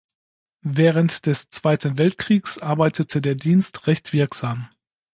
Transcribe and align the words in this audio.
Während 0.65 1.27
des 1.27 1.49
Zweiten 1.51 1.99
Weltkriegs 1.99 2.57
arbeitete 2.57 3.21
der 3.21 3.35
Dienst 3.35 3.85
recht 3.85 4.13
wirksam. 4.13 4.67